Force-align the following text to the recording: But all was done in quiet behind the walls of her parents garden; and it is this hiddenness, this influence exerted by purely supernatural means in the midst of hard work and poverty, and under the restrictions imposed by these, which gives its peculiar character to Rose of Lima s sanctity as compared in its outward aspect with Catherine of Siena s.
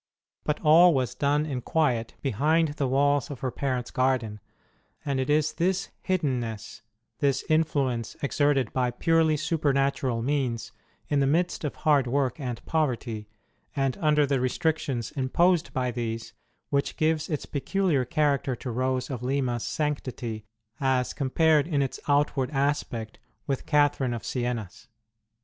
But 0.43 0.59
all 0.61 0.95
was 0.95 1.13
done 1.13 1.45
in 1.45 1.61
quiet 1.61 2.15
behind 2.23 2.69
the 2.69 2.87
walls 2.87 3.29
of 3.29 3.41
her 3.41 3.51
parents 3.51 3.91
garden; 3.91 4.39
and 5.05 5.19
it 5.19 5.29
is 5.29 5.53
this 5.53 5.89
hiddenness, 6.01 6.81
this 7.19 7.45
influence 7.49 8.15
exerted 8.23 8.73
by 8.73 8.89
purely 8.89 9.37
supernatural 9.37 10.23
means 10.23 10.71
in 11.07 11.19
the 11.19 11.27
midst 11.27 11.63
of 11.63 11.75
hard 11.75 12.07
work 12.07 12.39
and 12.39 12.65
poverty, 12.65 13.29
and 13.75 13.95
under 14.01 14.25
the 14.25 14.39
restrictions 14.39 15.11
imposed 15.11 15.71
by 15.71 15.91
these, 15.91 16.33
which 16.71 16.97
gives 16.97 17.29
its 17.29 17.45
peculiar 17.45 18.03
character 18.03 18.55
to 18.55 18.71
Rose 18.71 19.11
of 19.11 19.21
Lima 19.21 19.57
s 19.57 19.67
sanctity 19.67 20.45
as 20.79 21.13
compared 21.13 21.67
in 21.67 21.83
its 21.83 21.99
outward 22.07 22.49
aspect 22.49 23.19
with 23.45 23.67
Catherine 23.67 24.15
of 24.15 24.25
Siena 24.25 24.63
s. 24.63 24.87